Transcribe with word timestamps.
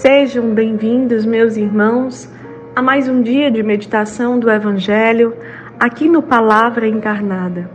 Sejam 0.00 0.54
bem-vindos, 0.54 1.26
meus 1.26 1.58
irmãos, 1.58 2.26
a 2.74 2.80
mais 2.80 3.06
um 3.06 3.20
dia 3.20 3.50
de 3.50 3.62
meditação 3.62 4.38
do 4.40 4.50
Evangelho 4.50 5.36
aqui 5.78 6.08
no 6.08 6.22
Palavra 6.22 6.88
Encarnada. 6.88 7.68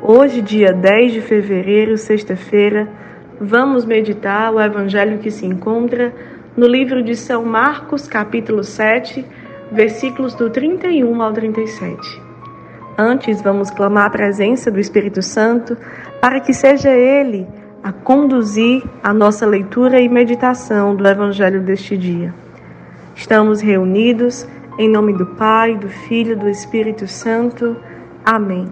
Hoje, 0.00 0.40
dia 0.40 0.72
10 0.72 1.12
de 1.12 1.20
fevereiro, 1.20 1.98
sexta-feira, 1.98 2.88
vamos 3.38 3.84
meditar 3.84 4.50
o 4.50 4.58
Evangelho 4.58 5.18
que 5.18 5.30
se 5.30 5.44
encontra 5.44 6.10
no 6.56 6.66
livro 6.66 7.02
de 7.02 7.14
São 7.14 7.44
Marcos, 7.44 8.08
capítulo 8.08 8.64
7, 8.64 9.22
versículos 9.70 10.34
do 10.34 10.48
31 10.48 11.20
ao 11.20 11.34
37. 11.34 12.22
Antes, 12.96 13.42
vamos 13.42 13.70
clamar 13.70 14.06
a 14.06 14.10
presença 14.10 14.70
do 14.70 14.80
Espírito 14.80 15.20
Santo 15.20 15.76
para 16.18 16.40
que 16.40 16.54
seja 16.54 16.88
Ele 16.88 17.46
a 17.88 17.92
conduzir 18.04 18.84
a 19.02 19.14
nossa 19.14 19.46
leitura 19.46 19.98
e 19.98 20.10
meditação 20.10 20.94
do 20.94 21.08
Evangelho 21.08 21.62
deste 21.62 21.96
dia. 21.96 22.34
Estamos 23.16 23.62
reunidos 23.62 24.46
em 24.78 24.90
nome 24.90 25.14
do 25.14 25.24
Pai, 25.24 25.74
do 25.74 25.88
Filho 25.88 26.32
e 26.32 26.36
do 26.36 26.50
Espírito 26.50 27.08
Santo. 27.08 27.74
Amém. 28.22 28.68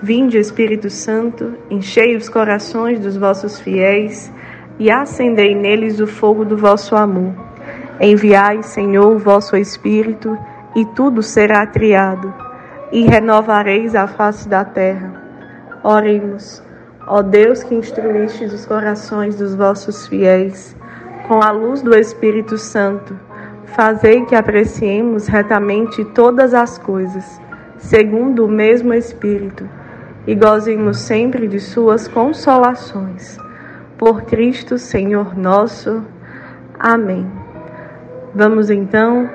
Vinde, 0.00 0.38
Espírito 0.38 0.88
Santo, 0.88 1.54
enchei 1.68 2.14
os 2.14 2.28
corações 2.28 3.00
dos 3.00 3.16
vossos 3.16 3.58
fiéis 3.58 4.32
e 4.78 4.92
acendei 4.92 5.52
neles 5.52 5.98
o 5.98 6.06
fogo 6.06 6.44
do 6.44 6.56
vosso 6.56 6.94
amor. 6.94 7.34
Enviai, 8.00 8.62
Senhor, 8.62 9.12
o 9.12 9.18
vosso 9.18 9.56
Espírito, 9.56 10.38
e 10.76 10.84
tudo 10.94 11.20
será 11.20 11.66
criado, 11.66 12.32
e 12.92 13.02
renovareis 13.02 13.96
a 13.96 14.06
face 14.06 14.48
da 14.48 14.64
terra. 14.64 15.20
Oremos. 15.82 16.69
Ó 17.12 17.22
Deus 17.22 17.64
que 17.64 17.74
instruístes 17.74 18.52
os 18.52 18.64
corações 18.64 19.34
dos 19.34 19.56
vossos 19.56 20.06
fiéis 20.06 20.76
com 21.26 21.42
a 21.42 21.50
luz 21.50 21.82
do 21.82 21.92
Espírito 21.92 22.56
Santo, 22.56 23.18
fazei 23.64 24.24
que 24.26 24.36
apreciemos 24.36 25.26
retamente 25.26 26.04
todas 26.04 26.54
as 26.54 26.78
coisas, 26.78 27.40
segundo 27.78 28.44
o 28.44 28.48
mesmo 28.48 28.94
Espírito, 28.94 29.68
e 30.24 30.36
gozemos 30.36 30.98
sempre 30.98 31.48
de 31.48 31.58
suas 31.58 32.06
consolações. 32.06 33.36
Por 33.98 34.22
Cristo, 34.22 34.78
Senhor 34.78 35.36
nosso. 35.36 36.04
Amém. 36.78 37.26
Vamos 38.32 38.70
então 38.70 39.28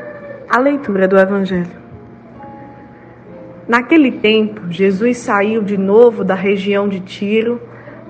à 0.50 0.60
leitura 0.60 1.10
do 1.10 1.20
Evangelho. 1.20 1.84
Naquele 3.68 4.12
tempo, 4.12 4.62
Jesus 4.70 5.18
saiu 5.18 5.64
de 5.64 5.76
novo 5.76 6.24
da 6.24 6.36
região 6.36 6.88
de 6.88 7.00
Tiro, 7.00 7.60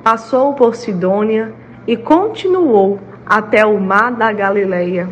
passou 0.05 0.53
por 0.53 0.75
Sidônia 0.75 1.51
e 1.87 1.97
continuou 1.97 2.99
até 3.25 3.65
o 3.65 3.79
mar 3.81 4.11
da 4.11 4.31
Galileia, 4.31 5.09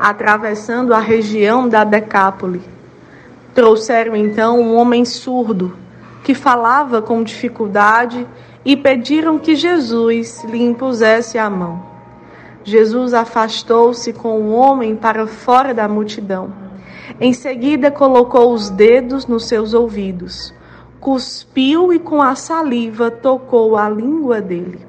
atravessando 0.00 0.94
a 0.94 0.98
região 0.98 1.68
da 1.68 1.84
Decápole. 1.84 2.62
Trouxeram 3.54 4.16
então 4.16 4.58
um 4.58 4.74
homem 4.74 5.04
surdo 5.04 5.76
que 6.24 6.32
falava 6.32 7.02
com 7.02 7.22
dificuldade 7.22 8.26
e 8.64 8.74
pediram 8.74 9.38
que 9.38 9.54
Jesus 9.54 10.42
lhe 10.44 10.62
impusesse 10.62 11.36
a 11.36 11.50
mão. 11.50 11.84
Jesus 12.64 13.12
afastou-se 13.12 14.10
com 14.14 14.40
o 14.40 14.52
homem 14.52 14.96
para 14.96 15.26
fora 15.26 15.74
da 15.74 15.86
multidão 15.86 16.70
em 17.18 17.32
seguida, 17.32 17.90
colocou 17.90 18.52
os 18.52 18.70
dedos 18.70 19.26
nos 19.26 19.46
seus 19.46 19.74
ouvidos, 19.74 20.54
cuspiu 21.00 21.92
e 21.92 21.98
com 21.98 22.20
a 22.20 22.34
saliva 22.34 23.10
tocou 23.10 23.76
a 23.76 23.88
língua 23.88 24.40
dele. 24.40 24.86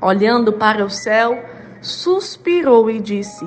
Olhando 0.00 0.52
para 0.52 0.84
o 0.84 0.90
céu, 0.90 1.42
suspirou 1.80 2.90
e 2.90 3.00
disse: 3.00 3.46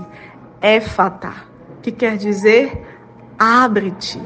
Éfata, 0.59 1.33
que 1.81 1.91
quer 1.91 2.17
dizer 2.17 2.85
abre-te. 3.37 4.19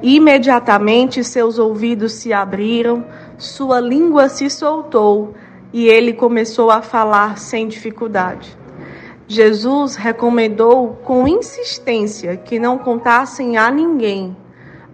Imediatamente 0.00 1.24
seus 1.24 1.58
ouvidos 1.58 2.12
se 2.12 2.32
abriram, 2.32 3.04
sua 3.36 3.80
língua 3.80 4.28
se 4.28 4.48
soltou 4.48 5.34
e 5.72 5.86
ele 5.88 6.12
começou 6.12 6.70
a 6.70 6.82
falar 6.82 7.38
sem 7.38 7.66
dificuldade. 7.66 8.56
Jesus 9.26 9.96
recomendou 9.96 10.98
com 11.02 11.26
insistência 11.26 12.36
que 12.36 12.58
não 12.58 12.76
contassem 12.78 13.56
a 13.56 13.70
ninguém, 13.70 14.36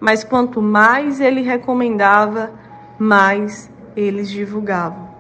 mas 0.01 0.25
quanto 0.25 0.63
mais 0.63 1.21
ele 1.21 1.43
recomendava, 1.43 2.51
mais 2.99 3.71
eles 3.95 4.31
divulgavam. 4.31 5.11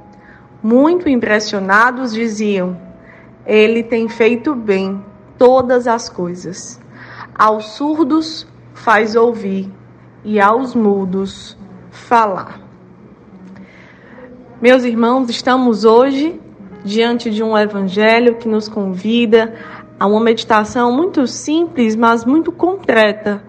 Muito 0.62 1.08
impressionados 1.08 2.12
diziam: 2.12 2.76
Ele 3.46 3.82
tem 3.82 4.08
feito 4.08 4.54
bem 4.54 5.04
todas 5.36 5.86
as 5.86 6.08
coisas. 6.08 6.80
Aos 7.34 7.72
surdos 7.72 8.46
faz 8.72 9.14
ouvir 9.14 9.70
e 10.24 10.40
aos 10.40 10.74
mudos 10.74 11.56
falar. 11.90 12.60
Meus 14.60 14.84
irmãos, 14.84 15.28
estamos 15.30 15.84
hoje 15.84 16.38
diante 16.84 17.30
de 17.30 17.42
um 17.42 17.56
evangelho 17.56 18.36
que 18.36 18.48
nos 18.48 18.68
convida 18.68 19.54
a 19.98 20.06
uma 20.06 20.20
meditação 20.20 20.92
muito 20.92 21.26
simples, 21.26 21.96
mas 21.96 22.24
muito 22.24 22.52
concreta 22.52 23.42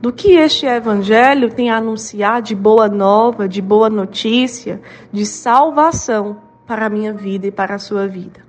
do 0.00 0.12
que 0.12 0.32
este 0.32 0.66
evangelho 0.66 1.50
tem 1.50 1.70
a 1.70 1.76
anunciar 1.76 2.42
de 2.42 2.54
boa 2.54 2.88
nova, 2.88 3.48
de 3.48 3.62
boa 3.62 3.88
notícia, 3.88 4.80
de 5.12 5.24
salvação 5.24 6.38
para 6.66 6.86
a 6.86 6.90
minha 6.90 7.12
vida 7.12 7.46
e 7.46 7.50
para 7.50 7.74
a 7.74 7.78
sua 7.78 8.06
vida. 8.06 8.44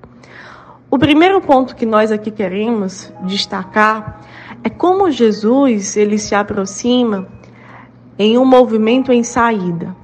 O 0.89 0.97
primeiro 0.97 1.41
ponto 1.41 1.75
que 1.75 1.85
nós 1.85 2.11
aqui 2.11 2.31
queremos 2.31 3.11
destacar 3.23 4.21
é 4.63 4.69
como 4.69 5.11
Jesus 5.11 5.97
ele 5.97 6.17
se 6.17 6.33
aproxima 6.33 7.27
em 8.17 8.37
um 8.37 8.45
movimento 8.45 9.11
em 9.11 9.23
saída. 9.23 9.95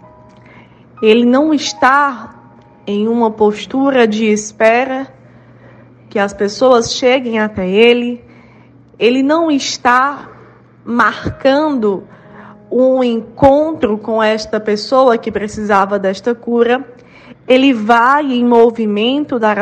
Ele 1.02 1.26
não 1.26 1.54
está 1.54 2.36
em 2.86 3.08
uma 3.08 3.32
postura 3.32 4.08
de 4.08 4.26
espera, 4.26 5.08
que 6.10 6.20
as 6.20 6.34
pessoas 6.34 6.94
cheguem 6.94 7.40
até 7.40 7.68
ele. 7.68 8.24
Ele 9.00 9.24
não 9.24 9.50
está 9.50 10.30
marcando 10.86 12.08
um 12.72 13.04
encontro 13.04 13.98
com 13.98 14.22
esta 14.22 14.60
pessoa 14.60 15.18
que 15.18 15.32
precisava 15.32 16.00
desta 16.00 16.34
cura. 16.34 16.86
Ele 17.48 17.74
vai 17.74 18.34
em 18.34 18.44
movimento, 18.44 19.38
dar 19.38 19.58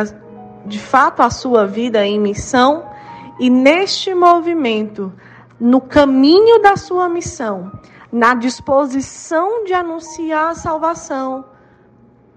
de 0.65 0.79
fato 0.79 1.21
a 1.21 1.29
sua 1.29 1.65
vida 1.65 2.05
em 2.05 2.19
missão, 2.19 2.85
e 3.39 3.49
neste 3.49 4.13
movimento, 4.13 5.11
no 5.59 5.81
caminho 5.81 6.61
da 6.61 6.75
sua 6.77 7.09
missão, 7.09 7.71
na 8.11 8.33
disposição 8.33 9.63
de 9.65 9.73
anunciar 9.73 10.51
a 10.51 10.55
salvação, 10.55 11.45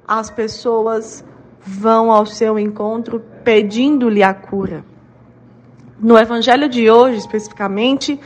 as 0.07 0.31
pessoas 0.31 1.25
vão 1.61 2.11
ao 2.11 2.27
seu 2.27 2.59
encontro 2.59 3.23
pedindo-lhe 3.43 4.23
a 4.23 4.35
cura. 4.35 4.85
No 5.99 6.19
evangelho 6.19 6.69
de 6.69 6.91
hoje, 6.91 7.19
especificamente, 7.19 8.21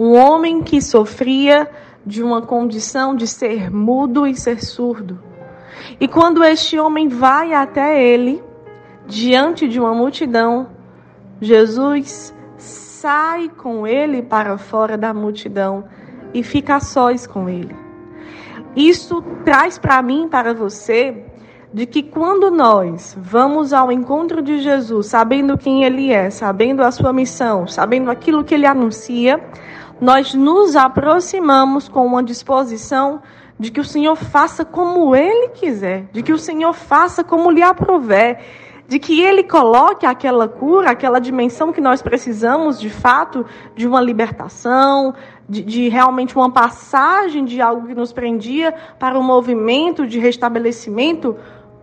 um 0.00 0.16
homem 0.16 0.62
que 0.62 0.80
sofria 0.80 1.70
de 2.06 2.22
uma 2.22 2.40
condição 2.40 3.14
de 3.14 3.26
ser 3.26 3.70
mudo 3.70 4.26
e 4.26 4.34
ser 4.34 4.64
surdo. 4.64 5.22
E 6.00 6.08
quando 6.08 6.42
este 6.42 6.78
homem 6.78 7.06
vai 7.06 7.52
até 7.52 8.02
ele, 8.02 8.42
diante 9.06 9.68
de 9.68 9.78
uma 9.78 9.92
multidão, 9.92 10.68
Jesus 11.38 12.34
sai 12.56 13.50
com 13.50 13.86
ele 13.86 14.22
para 14.22 14.56
fora 14.56 14.96
da 14.96 15.12
multidão 15.12 15.84
e 16.32 16.42
fica 16.42 16.80
sós 16.80 17.26
com 17.26 17.46
ele. 17.46 17.76
Isso 18.74 19.22
traz 19.44 19.78
para 19.78 20.00
mim, 20.00 20.28
para 20.30 20.54
você, 20.54 21.26
de 21.74 21.84
que 21.84 22.02
quando 22.02 22.50
nós 22.50 23.14
vamos 23.20 23.74
ao 23.74 23.92
encontro 23.92 24.40
de 24.40 24.60
Jesus, 24.60 25.08
sabendo 25.08 25.58
quem 25.58 25.84
Ele 25.84 26.10
é, 26.10 26.30
sabendo 26.30 26.82
a 26.82 26.90
sua 26.90 27.12
missão, 27.12 27.66
sabendo 27.66 28.10
aquilo 28.10 28.42
que 28.42 28.54
Ele 28.54 28.66
anuncia, 28.66 29.38
nós 30.00 30.32
nos 30.34 30.76
aproximamos 30.76 31.88
com 31.88 32.06
uma 32.06 32.22
disposição 32.22 33.20
de 33.58 33.70
que 33.70 33.80
o 33.80 33.84
Senhor 33.84 34.16
faça 34.16 34.64
como 34.64 35.14
Ele 35.14 35.48
quiser, 35.48 36.06
de 36.12 36.22
que 36.22 36.32
o 36.32 36.38
Senhor 36.38 36.72
faça 36.72 37.22
como 37.22 37.50
lhe 37.50 37.62
aprover, 37.62 38.38
de 38.88 38.98
que 38.98 39.20
Ele 39.20 39.44
coloque 39.44 40.06
aquela 40.06 40.48
cura, 40.48 40.90
aquela 40.90 41.20
dimensão 41.20 41.70
que 41.70 41.80
nós 41.80 42.00
precisamos 42.00 42.80
de 42.80 42.88
fato, 42.88 43.44
de 43.76 43.86
uma 43.86 44.00
libertação, 44.00 45.14
de, 45.46 45.62
de, 45.62 45.88
realmente 45.90 46.34
uma 46.34 46.50
passagem 46.50 47.44
de 47.44 47.60
algo 47.60 47.86
que 47.86 47.94
nos 47.94 48.12
prendia 48.12 48.74
para 48.98 49.18
um 49.18 49.22
movimento 49.22 50.06
de 50.06 50.18
restabelecimento, 50.18 51.36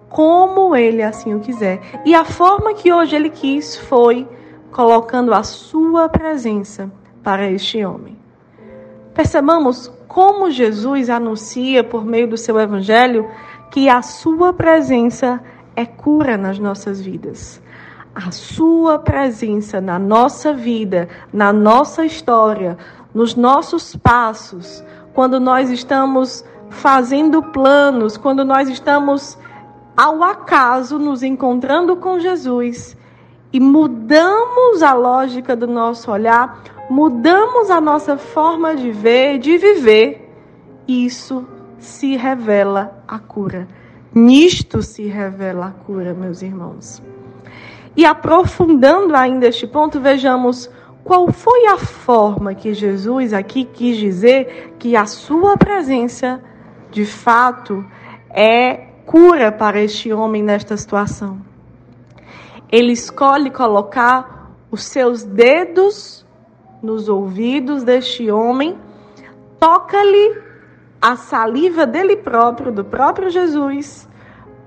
como 0.09 0.75
Ele 0.75 1.03
assim 1.03 1.35
o 1.35 1.39
quiser. 1.39 1.79
E 2.03 2.15
a 2.15 2.25
forma 2.25 2.73
que 2.73 2.91
hoje 2.91 3.15
Ele 3.15 3.29
quis 3.29 3.77
foi 3.77 4.27
colocando 4.71 5.31
a 5.31 5.43
Sua 5.43 6.09
presença 6.09 6.91
para 7.23 7.49
este 7.49 7.83
homem. 7.85 8.17
Percebamos 9.13 9.91
como 10.07 10.51
Jesus 10.51 11.09
anuncia 11.09 11.83
por 11.83 12.05
meio 12.05 12.27
do 12.27 12.37
seu 12.37 12.59
Evangelho 12.59 13.29
que 13.71 13.89
a 13.89 14.01
Sua 14.01 14.53
presença 14.53 15.41
é 15.75 15.85
cura 15.85 16.37
nas 16.37 16.57
nossas 16.59 17.01
vidas. 17.01 17.61
a 18.15 18.31
Sua 18.31 18.97
presença 18.97 19.79
na 19.79 19.99
nossa 19.99 20.51
vida, 20.51 21.07
na 21.31 21.53
nossa 21.53 22.03
história, 22.03 22.75
nos 23.13 23.35
nossos 23.35 23.95
passos, 23.95 24.83
quando 25.13 25.39
nós 25.39 25.69
estamos 25.69 26.43
fazendo 26.69 27.43
planos, 27.43 28.17
quando 28.17 28.43
nós 28.43 28.69
estamos 28.69 29.37
ao 29.95 30.23
acaso 30.23 30.97
nos 30.97 31.21
encontrando 31.21 31.95
com 31.95 32.19
Jesus 32.19 32.97
e 33.53 33.59
mudamos 33.59 34.81
a 34.81 34.93
lógica 34.93 35.55
do 35.55 35.67
nosso 35.67 36.11
olhar, 36.11 36.59
mudamos 36.89 37.69
a 37.69 37.81
nossa 37.81 38.18
forma 38.18 38.75
de 38.75 38.92
ver, 38.92 39.39
de 39.39 39.57
viver, 39.57 40.30
isso 40.88 41.45
se 41.80 42.16
revela 42.16 43.04
a 43.07 43.19
cura. 43.19 43.68
Nisto 44.13 44.81
se 44.81 45.06
revela 45.06 45.68
a 45.68 45.72
cura, 45.72 46.13
meus 46.13 46.42
irmãos. 46.42 47.01
E 47.95 48.06
aprofundando 48.06 49.16
ainda 49.16 49.48
este 49.48 49.68
ponto, 49.68 50.00
vejamos 50.00 50.69
qual 51.04 51.31
foi 51.31 51.68
a 51.68 51.78
forma 51.78 52.54
que 52.54 52.74
Jesus 52.74 53.34
aqui 53.34 53.66
quis 53.66 53.98
dizer 53.98 54.75
que 54.78 54.95
a 54.95 55.06
sua 55.06 55.57
presença, 55.57 56.42
de 56.92 57.06
fato, 57.06 57.86
é 58.30 58.88
cura 59.06 59.51
para 59.51 59.81
este 59.81 60.12
homem 60.12 60.44
nesta 60.44 60.75
situação. 60.75 61.39
Ele 62.69 62.92
escolhe 62.92 63.50
colocar 63.50 64.51
os 64.69 64.84
seus 64.84 65.24
dedos 65.24 66.26
nos 66.81 67.09
ouvidos 67.09 67.83
deste 67.83 68.29
homem, 68.29 68.77
toca-lhe 69.59 70.41
a 71.01 71.15
saliva 71.15 71.85
dele 71.85 72.15
próprio, 72.18 72.71
do 72.71 72.83
próprio 72.83 73.29
Jesus, 73.29 74.07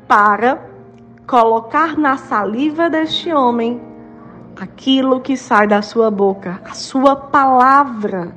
para 0.06 0.70
colocar 1.26 1.96
na 1.96 2.16
saliva 2.16 2.90
deste 2.90 3.32
homem 3.32 3.80
aquilo 4.60 5.20
que 5.20 5.36
sai 5.36 5.66
da 5.66 5.80
sua 5.82 6.10
boca, 6.10 6.60
a 6.64 6.74
sua 6.74 7.14
palavra. 7.14 8.36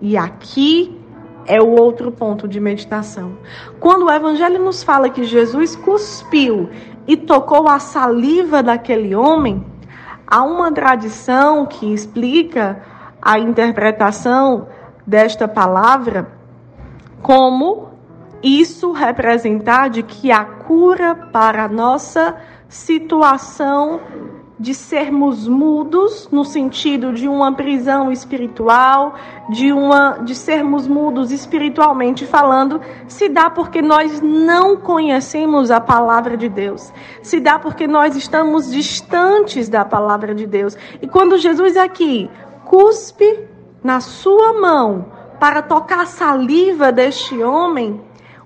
E 0.00 0.16
aqui 0.16 0.96
é 1.46 1.60
o 1.60 1.68
outro 1.68 2.12
ponto 2.12 2.46
de 2.46 2.60
meditação. 2.60 3.38
Quando 3.80 4.04
o 4.04 4.10
Evangelho 4.10 4.62
nos 4.62 4.82
fala 4.82 5.08
que 5.08 5.24
Jesus 5.24 5.74
cuspiu 5.74 6.68
e 7.06 7.16
tocou 7.16 7.66
a 7.66 7.78
saliva 7.78 8.62
daquele 8.62 9.14
homem, 9.14 9.64
há 10.26 10.44
uma 10.44 10.70
tradição 10.70 11.64
que 11.64 11.92
explica 11.92 12.82
a 13.20 13.38
interpretação 13.38 14.68
desta 15.06 15.48
palavra 15.48 16.30
como 17.22 17.88
isso 18.42 18.92
representar 18.92 19.88
de 19.88 20.02
que 20.02 20.30
a 20.30 20.44
cura 20.44 21.14
para 21.14 21.64
a 21.64 21.68
nossa 21.68 22.36
situação 22.68 24.00
de 24.60 24.74
sermos 24.74 25.46
mudos 25.46 26.28
no 26.32 26.44
sentido 26.44 27.12
de 27.12 27.28
uma 27.28 27.52
prisão 27.52 28.10
espiritual, 28.10 29.14
de 29.50 29.72
uma 29.72 30.18
de 30.18 30.34
sermos 30.34 30.88
mudos 30.88 31.30
espiritualmente 31.30 32.26
falando, 32.26 32.80
se 33.06 33.28
dá 33.28 33.48
porque 33.48 33.80
nós 33.80 34.20
não 34.20 34.76
conhecemos 34.76 35.70
a 35.70 35.80
palavra 35.80 36.36
de 36.36 36.48
Deus. 36.48 36.92
Se 37.22 37.38
dá 37.38 37.58
porque 37.58 37.86
nós 37.86 38.16
estamos 38.16 38.70
distantes 38.70 39.68
da 39.68 39.84
palavra 39.84 40.34
de 40.34 40.46
Deus. 40.46 40.76
E 41.00 41.06
quando 41.06 41.38
Jesus 41.38 41.76
aqui 41.76 42.28
cuspe 42.68 43.48
na 43.82 44.00
sua 44.00 44.52
mão 44.52 45.06
para 45.40 45.62
tocar 45.62 46.02
a 46.02 46.06
saliva 46.06 46.92
deste 46.92 47.42
homem, 47.42 48.00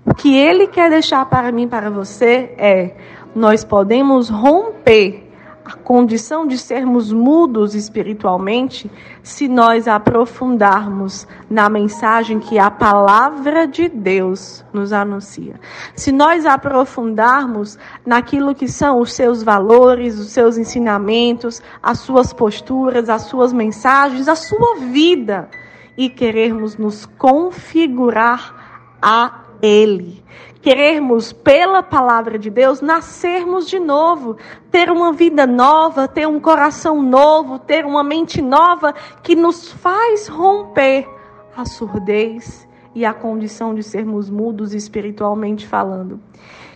o 0.07 0.15
que 0.15 0.37
ele 0.37 0.69
quer 0.69 0.89
deixar 0.89 1.25
para 1.27 1.51
mim, 1.51 1.69
para 1.69 1.91
você, 1.91 2.55
é: 2.57 2.95
nós 3.35 3.65
podemos 3.65 4.29
romper 4.29 5.32
a 5.65 5.75
condição 5.75 6.47
de 6.47 6.59
sermos 6.59 7.13
mudos 7.13 7.75
espiritualmente 7.75 8.91
se 9.23 9.47
nós 9.47 9.87
aprofundarmos 9.87 11.27
na 11.49 11.69
mensagem 11.69 12.41
que 12.41 12.59
a 12.59 12.71
palavra 12.71 13.67
de 13.67 13.89
Deus 13.89 14.65
nos 14.73 14.93
anuncia. 14.93 15.61
Se 15.95 16.11
nós 16.11 16.45
aprofundarmos 16.45 17.79
naquilo 18.05 18.55
que 18.55 18.67
são 18.67 19.01
os 19.01 19.13
seus 19.13 19.43
valores, 19.43 20.19
os 20.19 20.31
seus 20.31 20.59
ensinamentos, 20.59 21.63
as 21.83 22.01
suas 22.01 22.33
posturas, 22.33 23.09
as 23.09 23.23
suas 23.23 23.53
mensagens, 23.53 24.27
a 24.29 24.35
sua 24.35 24.77
vida 24.77 25.49
e 25.97 26.09
querermos 26.09 26.77
nos 26.77 27.07
configurar 27.07 28.97
a 29.01 29.43
ele. 29.61 30.23
Querermos, 30.63 31.33
pela 31.33 31.83
palavra 31.83 32.39
de 32.39 32.49
Deus, 32.49 32.81
nascermos 32.81 33.69
de 33.69 33.81
novo, 33.81 34.37
ter 34.71 34.93
uma 34.93 35.13
vida 35.13 35.45
nova, 35.45 36.07
ter 36.07 36.29
um 36.29 36.39
coração 36.39 37.03
novo, 37.03 37.59
ter 37.59 37.85
uma 37.85 38.05
mente 38.05 38.41
nova 38.41 38.95
que 39.25 39.35
nos 39.35 39.73
faz 39.73 40.29
romper 40.29 41.09
a 41.57 41.65
surdez 41.65 42.69
e 42.95 43.05
a 43.05 43.13
condição 43.13 43.75
de 43.75 43.83
sermos 43.83 44.31
mudos 44.31 44.73
espiritualmente 44.73 45.67
falando. 45.67 46.21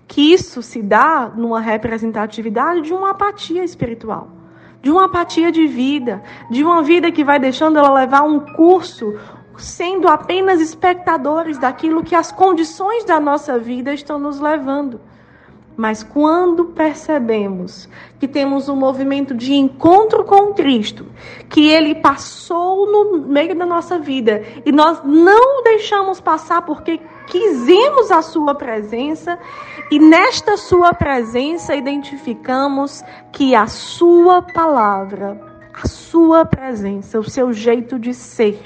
Que 0.08 0.32
isso 0.32 0.62
se 0.62 0.82
dá 0.82 1.30
numa 1.36 1.60
representatividade 1.60 2.80
de 2.82 2.92
uma 2.92 3.10
apatia 3.10 3.62
espiritual 3.62 4.36
de 4.86 4.90
uma 4.92 5.06
apatia 5.06 5.50
de 5.50 5.66
vida, 5.66 6.22
de 6.48 6.62
uma 6.62 6.80
vida 6.80 7.10
que 7.10 7.24
vai 7.24 7.40
deixando 7.40 7.76
ela 7.76 7.92
levar 7.92 8.22
um 8.22 8.38
curso, 8.38 9.16
sendo 9.58 10.08
apenas 10.08 10.60
espectadores 10.60 11.58
daquilo 11.58 12.02
que 12.02 12.14
as 12.14 12.30
condições 12.32 13.04
da 13.04 13.18
nossa 13.18 13.58
vida 13.58 13.92
estão 13.92 14.18
nos 14.18 14.40
levando. 14.40 15.00
Mas 15.76 16.02
quando 16.02 16.66
percebemos 16.66 17.86
que 18.18 18.26
temos 18.26 18.66
um 18.66 18.74
movimento 18.74 19.34
de 19.34 19.52
encontro 19.52 20.24
com 20.24 20.54
Cristo, 20.54 21.06
que 21.50 21.68
ele 21.68 21.96
passou 21.96 22.90
no 22.90 23.18
meio 23.28 23.54
da 23.54 23.66
nossa 23.66 23.98
vida 23.98 24.42
e 24.64 24.72
nós 24.72 25.02
não 25.04 25.60
o 25.60 25.62
deixamos 25.62 26.18
passar 26.18 26.62
porque 26.62 26.98
quisemos 27.26 28.10
a 28.10 28.22
sua 28.22 28.54
presença 28.54 29.38
e 29.90 29.98
nesta 29.98 30.56
sua 30.56 30.94
presença 30.94 31.74
identificamos 31.74 33.04
que 33.30 33.54
a 33.54 33.66
sua 33.66 34.40
palavra, 34.40 35.38
a 35.74 35.86
sua 35.86 36.46
presença, 36.46 37.18
o 37.18 37.28
seu 37.28 37.52
jeito 37.52 37.98
de 37.98 38.14
ser, 38.14 38.58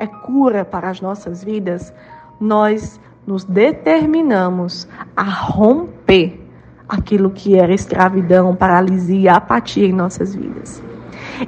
é 0.00 0.06
cura 0.06 0.64
para 0.64 0.88
as 0.88 1.00
nossas 1.00 1.44
vidas, 1.44 1.92
nós 2.40 2.98
nos 3.26 3.44
determinamos 3.44 4.88
a 5.14 5.22
romper 5.22 6.40
aquilo 6.88 7.30
que 7.30 7.54
era 7.54 7.72
escravidão, 7.72 8.56
paralisia, 8.56 9.34
apatia 9.34 9.86
em 9.86 9.92
nossas 9.92 10.34
vidas. 10.34 10.82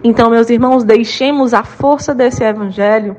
Então, 0.04 0.30
meus 0.30 0.50
irmãos, 0.50 0.84
deixemos 0.84 1.54
a 1.54 1.64
força 1.64 2.14
desse 2.14 2.44
evangelho 2.44 3.16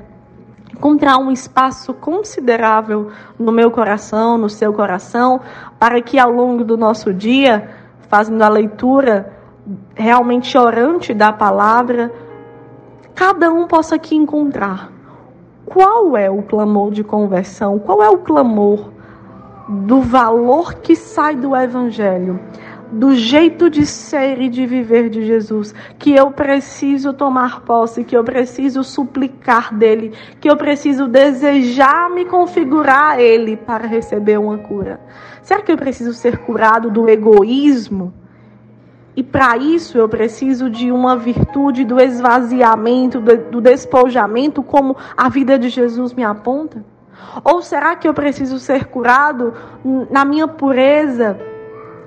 encontrar 0.71 1.17
um 1.17 1.31
espaço 1.31 1.93
considerável 1.95 3.09
no 3.39 3.51
meu 3.51 3.71
coração, 3.71 4.37
no 4.37 4.49
seu 4.49 4.71
coração, 4.71 5.41
para 5.79 5.99
que 6.01 6.19
ao 6.19 6.29
longo 6.31 6.63
do 6.63 6.77
nosso 6.77 7.11
dia, 7.11 7.69
fazendo 8.07 8.41
a 8.43 8.49
leitura 8.49 9.33
realmente 9.95 10.55
orante 10.57 11.13
da 11.13 11.33
palavra, 11.33 12.11
cada 13.15 13.51
um 13.51 13.67
possa 13.67 13.95
aqui 13.95 14.15
encontrar 14.15 14.92
qual 15.73 16.15
é 16.15 16.29
o 16.29 16.43
clamor 16.43 16.91
de 16.91 17.03
conversão? 17.03 17.79
Qual 17.79 18.03
é 18.03 18.07
o 18.07 18.19
clamor 18.19 18.91
do 19.67 20.01
valor 20.01 20.75
que 20.75 20.95
sai 20.95 21.35
do 21.35 21.55
Evangelho? 21.55 22.39
do 22.91 23.15
jeito 23.15 23.71
de 23.71 23.87
ser 23.87 24.39
e 24.39 24.47
de 24.47 24.67
viver 24.67 25.09
de 25.09 25.25
Jesus, 25.25 25.73
que 25.97 26.13
eu 26.13 26.29
preciso 26.29 27.11
tomar 27.11 27.61
posse, 27.61 28.03
que 28.03 28.15
eu 28.15 28.23
preciso 28.23 28.83
suplicar 28.83 29.73
dele, 29.73 30.13
que 30.39 30.47
eu 30.47 30.55
preciso 30.55 31.07
desejar 31.07 32.11
me 32.11 32.23
configurar 32.23 33.13
a 33.13 33.19
ele 33.19 33.57
para 33.57 33.87
receber 33.87 34.37
uma 34.37 34.59
cura. 34.59 34.99
Será 35.41 35.63
que 35.63 35.71
eu 35.71 35.77
preciso 35.77 36.13
ser 36.13 36.37
curado 36.37 36.91
do 36.91 37.09
egoísmo? 37.09 38.13
E 39.15 39.21
para 39.21 39.57
isso 39.57 39.97
eu 39.97 40.09
preciso 40.09 40.69
de 40.69 40.91
uma 40.91 41.15
virtude 41.15 41.83
do 41.83 42.01
esvaziamento, 42.01 43.19
do 43.19 43.61
despojamento, 43.61 44.63
como 44.63 44.95
a 45.15 45.29
vida 45.29 45.59
de 45.59 45.69
Jesus 45.69 46.13
me 46.13 46.23
aponta? 46.23 46.83
Ou 47.43 47.61
será 47.61 47.95
que 47.95 48.07
eu 48.07 48.13
preciso 48.13 48.57
ser 48.59 48.85
curado 48.85 49.53
na 50.09 50.25
minha 50.25 50.47
pureza? 50.47 51.39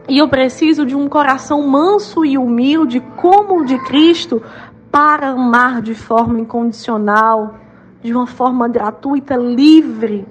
E 0.09 0.19
eu 0.19 0.29
preciso 0.29 0.85
de 0.85 0.95
um 0.95 1.09
coração 1.09 1.67
manso 1.67 2.25
e 2.25 2.37
humilde, 2.39 3.01
como 3.17 3.61
o 3.61 3.65
de 3.65 3.79
Cristo, 3.79 4.43
para 4.91 5.29
amar 5.29 5.83
de 5.83 5.95
forma 5.95 6.41
incondicional, 6.41 7.55
de 8.03 8.15
uma 8.15 8.27
forma 8.27 8.69
gratuita, 8.69 9.37
livre. 9.37 10.27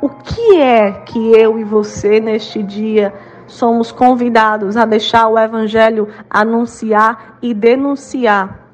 O 0.00 0.08
que 0.08 0.56
é 0.56 0.92
que 0.92 1.32
eu 1.32 1.58
e 1.58 1.64
você 1.64 2.20
neste 2.20 2.62
dia 2.62 3.12
somos 3.48 3.90
convidados 3.90 4.76
a 4.76 4.84
deixar 4.84 5.26
o 5.26 5.38
Evangelho 5.38 6.08
anunciar 6.30 7.38
e 7.42 7.52
denunciar 7.52 8.68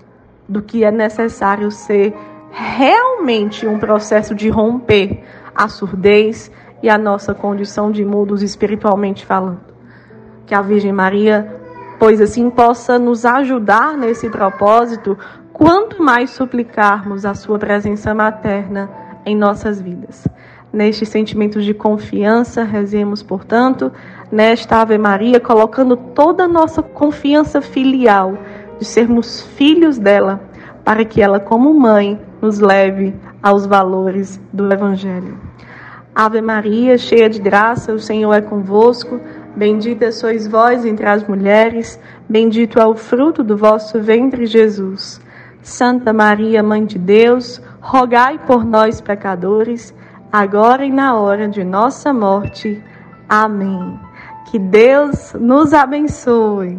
do 0.46 0.60
que 0.60 0.84
é 0.84 0.90
necessário 0.90 1.70
ser 1.70 2.14
realmente 2.50 3.66
um 3.66 3.78
processo 3.78 4.34
de 4.34 4.50
romper 4.50 5.24
a 5.54 5.68
surdez 5.68 6.50
e 6.82 6.90
a 6.90 6.98
nossa 6.98 7.32
condição 7.32 7.90
de 7.90 8.04
mudos 8.04 8.42
espiritualmente 8.42 9.24
falando. 9.24 9.72
Que 10.44 10.54
a 10.54 10.60
Virgem 10.60 10.92
Maria 10.92 11.64
pois 11.98 12.20
assim 12.20 12.50
possa 12.50 12.98
nos 12.98 13.24
ajudar 13.24 13.96
nesse 13.96 14.28
propósito, 14.28 15.16
quanto 15.52 16.02
mais 16.02 16.30
suplicarmos 16.30 17.24
a 17.24 17.34
Sua 17.34 17.58
presença 17.58 18.14
materna 18.14 18.90
em 19.24 19.36
nossas 19.36 19.80
vidas. 19.80 20.26
Neste 20.74 21.06
sentimento 21.06 21.62
de 21.62 21.72
confiança, 21.72 22.64
rezemos, 22.64 23.22
portanto, 23.22 23.92
nesta 24.28 24.80
Ave 24.80 24.98
Maria, 24.98 25.38
colocando 25.38 25.96
toda 25.96 26.46
a 26.46 26.48
nossa 26.48 26.82
confiança 26.82 27.62
filial 27.62 28.36
de 28.80 28.84
sermos 28.84 29.40
filhos 29.40 30.00
dela, 30.00 30.40
para 30.84 31.04
que 31.04 31.22
ela, 31.22 31.38
como 31.38 31.72
mãe, 31.72 32.20
nos 32.42 32.58
leve 32.58 33.14
aos 33.40 33.66
valores 33.66 34.40
do 34.52 34.68
Evangelho. 34.72 35.38
Ave 36.12 36.40
Maria, 36.40 36.98
cheia 36.98 37.30
de 37.30 37.38
graça, 37.38 37.92
o 37.92 38.00
Senhor 38.00 38.32
é 38.32 38.40
convosco. 38.40 39.20
Bendita 39.54 40.10
sois 40.10 40.48
vós 40.48 40.84
entre 40.84 41.06
as 41.06 41.22
mulheres, 41.22 42.00
bendito 42.28 42.80
é 42.80 42.86
o 42.86 42.96
fruto 42.96 43.44
do 43.44 43.56
vosso 43.56 44.00
ventre, 44.00 44.44
Jesus. 44.44 45.20
Santa 45.62 46.12
Maria, 46.12 46.64
Mãe 46.64 46.84
de 46.84 46.98
Deus, 46.98 47.62
rogai 47.80 48.40
por 48.44 48.64
nós, 48.64 49.00
pecadores, 49.00 49.94
agora 50.34 50.84
e 50.84 50.90
na 50.90 51.14
hora 51.14 51.48
de 51.48 51.62
nossa 51.62 52.12
morte. 52.12 52.82
Amém. 53.28 53.96
Que 54.50 54.58
Deus 54.58 55.32
nos 55.34 55.72
abençoe. 55.72 56.76